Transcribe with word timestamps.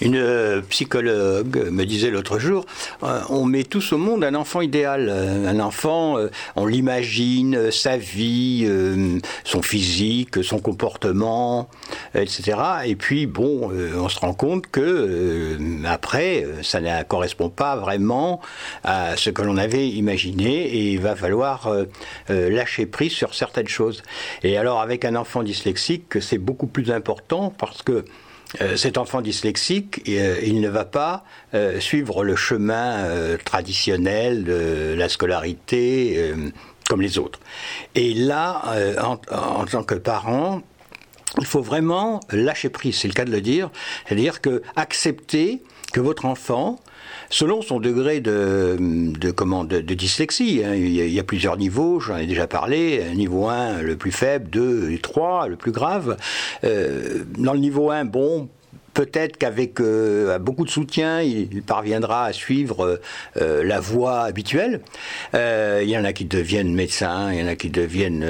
Une 0.00 0.16
euh, 0.16 0.60
psychologue 0.62 1.68
me 1.70 1.84
disait 1.84 2.10
l'autre 2.10 2.38
jour, 2.38 2.64
euh, 3.02 3.20
on 3.28 3.44
met 3.44 3.64
tous 3.64 3.92
au 3.92 3.98
monde 3.98 4.24
un 4.24 4.34
enfant 4.34 4.60
idéal. 4.60 5.08
Euh, 5.08 5.46
un 5.46 5.60
enfant, 5.60 6.16
on 6.56 6.66
l'imagine, 6.66 7.70
sa 7.70 7.96
vie, 7.96 8.68
son 9.44 9.60
physique, 9.60 10.42
son 10.42 10.58
comportement, 10.60 11.68
etc. 12.14 12.58
Et 12.86 12.96
puis, 12.96 13.26
bon, 13.26 13.70
on 13.96 14.08
se 14.08 14.18
rend 14.18 14.34
compte 14.34 14.66
que, 14.68 15.58
après, 15.84 16.46
ça 16.62 16.80
ne 16.80 17.02
correspond 17.02 17.48
pas 17.48 17.76
vraiment 17.76 18.40
à 18.84 19.16
ce 19.16 19.30
que 19.30 19.42
l'on 19.42 19.56
avait 19.56 19.88
imaginé 19.88 20.66
et 20.66 20.92
il 20.92 21.00
va 21.00 21.16
falloir 21.16 21.70
lâcher 22.28 22.86
prise 22.86 23.12
sur 23.12 23.34
certaines 23.34 23.68
choses. 23.68 24.02
Et 24.42 24.56
alors, 24.56 24.80
avec 24.80 25.04
un 25.04 25.16
enfant 25.16 25.42
dyslexique, 25.42 26.20
c'est 26.20 26.38
beaucoup 26.38 26.66
plus 26.66 26.90
important 26.90 27.52
parce 27.58 27.82
que 27.82 28.04
euh, 28.60 28.76
cet 28.76 28.98
enfant 28.98 29.20
dyslexique, 29.20 30.02
euh, 30.08 30.38
il 30.42 30.60
ne 30.60 30.68
va 30.68 30.84
pas 30.84 31.24
euh, 31.54 31.80
suivre 31.80 32.24
le 32.24 32.36
chemin 32.36 33.08
traditionnel 33.44 34.44
de 34.44 34.94
la 34.96 35.08
scolarité 35.08 36.32
comme 36.88 37.00
les 37.00 37.18
autres. 37.18 37.40
Et 37.94 38.12
là, 38.14 38.62
en, 39.00 39.64
tant 39.64 39.82
que 39.82 39.94
parent, 39.94 40.62
il 41.38 41.46
faut 41.46 41.62
vraiment 41.62 42.20
lâcher 42.30 42.68
prise, 42.68 42.98
c'est 42.98 43.08
le 43.08 43.14
cas 43.14 43.24
de 43.24 43.30
le 43.30 43.40
dire, 43.40 43.70
c'est-à-dire 44.06 44.40
que 44.40 44.62
accepter 44.76 45.62
que 45.92 46.00
votre 46.00 46.24
enfant 46.24 46.78
selon 47.30 47.62
son 47.62 47.80
degré 47.80 48.20
de, 48.20 48.76
de, 48.78 49.80
de, 49.80 49.94
dyslexie. 49.94 50.62
Hein. 50.64 50.74
Il, 50.74 50.88
y 50.90 51.18
a, 51.18 51.24
plusieurs 51.24 51.56
niveaux, 51.56 51.98
j'en 51.98 52.16
ai 52.16 52.26
déjà 52.26 52.46
parlé. 52.46 53.02
Niveau 53.14 53.48
1, 53.48 53.82
le 53.82 53.96
plus 53.96 54.12
faible, 54.12 54.50
2 54.50 54.90
et 54.90 54.98
3, 54.98 55.48
le 55.48 55.56
plus 55.56 55.72
grave. 55.72 56.16
Euh, 56.64 57.24
dans 57.38 57.54
le 57.54 57.58
niveau 57.58 57.90
1, 57.90 58.04
bon, 58.04 58.48
Peut-être 58.94 59.38
qu'avec 59.38 59.80
euh, 59.80 60.38
beaucoup 60.38 60.64
de 60.64 60.70
soutien, 60.70 61.22
il 61.22 61.62
parviendra 61.62 62.26
à 62.26 62.32
suivre 62.32 63.00
euh, 63.40 63.64
la 63.64 63.80
voie 63.80 64.22
habituelle. 64.22 64.80
Euh, 65.34 65.80
il 65.82 65.88
y 65.88 65.96
en 65.96 66.04
a 66.04 66.12
qui 66.12 66.26
deviennent 66.26 66.74
médecins, 66.74 67.32
il 67.32 67.40
y 67.40 67.42
en 67.42 67.46
a 67.46 67.56
qui 67.56 67.70
deviennent 67.70 68.26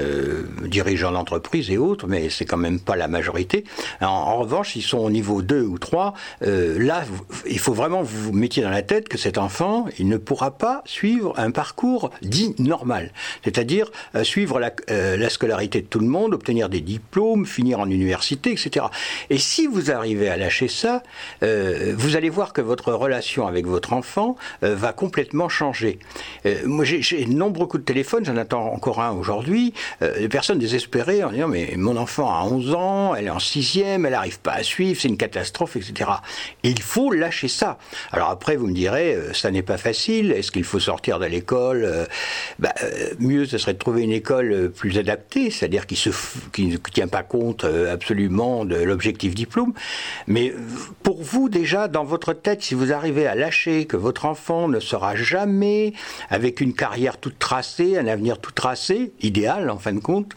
dirigeants 0.66 1.12
d'entreprise 1.12 1.70
et 1.70 1.78
autres, 1.78 2.06
mais 2.06 2.30
c'est 2.30 2.44
quand 2.44 2.56
même 2.56 2.78
pas 2.78 2.96
la 2.96 3.08
majorité. 3.08 3.64
En, 4.00 4.36
revanche, 4.36 4.76
ils 4.76 4.82
sont 4.82 4.98
au 4.98 5.10
niveau 5.10 5.42
2 5.42 5.62
ou 5.62 5.78
3. 5.78 6.14
là, 6.40 7.04
il 7.48 7.58
faut 7.58 7.72
vraiment 7.72 8.02
vous 8.02 8.32
mettiez 8.32 8.62
dans 8.62 8.70
la 8.70 8.82
tête 8.82 9.08
que 9.08 9.18
cet 9.18 9.38
enfant, 9.38 9.86
il 9.98 10.08
ne 10.08 10.16
pourra 10.16 10.52
pas 10.52 10.82
suivre 10.84 11.34
un 11.38 11.50
parcours 11.50 12.10
dit 12.22 12.54
normal, 12.58 13.12
c'est-à-dire 13.44 13.90
suivre 14.22 14.60
la, 14.60 14.72
la 14.88 15.30
scolarité 15.30 15.80
de 15.80 15.86
tout 15.86 16.00
le 16.00 16.06
monde, 16.06 16.34
obtenir 16.34 16.68
des 16.68 16.80
diplômes, 16.80 17.46
finir 17.46 17.80
en 17.80 17.88
université, 17.88 18.52
etc. 18.52 18.86
Et 19.30 19.38
si 19.38 19.66
vous 19.66 19.90
arrivez 19.90 20.28
à 20.28 20.36
la 20.36 20.48
ça, 20.68 21.02
euh, 21.42 21.94
vous 21.96 22.16
allez 22.16 22.30
voir 22.30 22.52
que 22.52 22.60
votre 22.60 22.92
relation 22.92 23.46
avec 23.46 23.66
votre 23.66 23.92
enfant 23.92 24.36
euh, 24.62 24.74
va 24.74 24.92
complètement 24.92 25.48
changer. 25.48 25.98
Euh, 26.46 26.56
moi, 26.64 26.84
j'ai 26.84 27.24
de 27.24 27.32
nombreux 27.32 27.66
coups 27.66 27.82
de 27.82 27.86
téléphone, 27.86 28.24
j'en 28.24 28.36
attends 28.36 28.72
encore 28.72 29.00
un 29.00 29.12
aujourd'hui, 29.12 29.74
des 30.00 30.28
personnes 30.28 30.58
désespérées 30.58 31.24
en 31.24 31.30
disant 31.30 31.48
mais 31.48 31.74
mon 31.76 31.96
enfant 31.96 32.32
a 32.32 32.44
11 32.44 32.74
ans, 32.74 33.14
elle 33.14 33.26
est 33.26 33.30
en 33.30 33.38
sixième, 33.38 34.06
elle 34.06 34.12
n'arrive 34.12 34.40
pas 34.40 34.52
à 34.52 34.62
suivre, 34.62 35.00
c'est 35.00 35.08
une 35.08 35.16
catastrophe, 35.16 35.76
etc. 35.76 36.10
Et 36.62 36.70
il 36.70 36.82
faut 36.82 37.10
lâcher 37.12 37.48
ça. 37.48 37.78
Alors 38.10 38.30
après, 38.30 38.56
vous 38.56 38.66
me 38.66 38.74
direz, 38.74 39.16
ça 39.32 39.50
n'est 39.50 39.62
pas 39.62 39.78
facile, 39.78 40.32
est-ce 40.32 40.50
qu'il 40.50 40.64
faut 40.64 40.80
sortir 40.80 41.18
de 41.18 41.26
l'école 41.26 42.06
bah, 42.58 42.74
Mieux, 43.18 43.46
ce 43.46 43.58
serait 43.58 43.74
de 43.74 43.78
trouver 43.78 44.02
une 44.02 44.12
école 44.12 44.70
plus 44.74 44.98
adaptée, 44.98 45.50
c'est-à-dire 45.50 45.86
qui 45.86 46.66
ne 46.66 46.76
tient 46.76 47.08
pas 47.08 47.22
compte 47.22 47.64
absolument 47.64 48.64
de 48.64 48.76
l'objectif 48.76 49.34
diplôme. 49.34 49.72
Mais 50.26 50.41
mais 50.42 50.52
pour 51.02 51.22
vous, 51.22 51.48
déjà, 51.48 51.88
dans 51.88 52.04
votre 52.04 52.32
tête, 52.32 52.62
si 52.62 52.74
vous 52.74 52.92
arrivez 52.92 53.26
à 53.26 53.34
lâcher 53.34 53.86
que 53.86 53.96
votre 53.96 54.24
enfant 54.24 54.66
ne 54.66 54.80
sera 54.80 55.14
jamais 55.14 55.92
avec 56.30 56.60
une 56.60 56.74
carrière 56.74 57.18
toute 57.18 57.38
tracée, 57.38 57.96
un 57.96 58.08
avenir 58.08 58.38
tout 58.38 58.50
tracé, 58.50 59.12
idéal 59.20 59.70
en 59.70 59.78
fin 59.78 59.92
de 59.92 60.00
compte, 60.00 60.32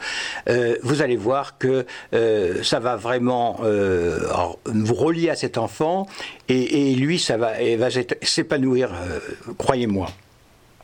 euh, 0.48 0.76
vous 0.84 1.02
allez 1.02 1.16
voir 1.16 1.58
que 1.58 1.86
euh, 2.14 2.62
ça 2.62 2.80
va 2.80 2.96
vraiment 2.96 3.60
euh, 3.64 4.20
vous 4.66 4.94
relier 4.94 5.30
à 5.30 5.36
cet 5.36 5.58
enfant 5.58 6.06
et, 6.50 6.94
lui, 6.94 7.18
ça 7.18 7.38
va, 7.38 7.54
va 7.78 7.90
s'épanouir, 8.22 8.92
croyez-moi. 9.58 10.08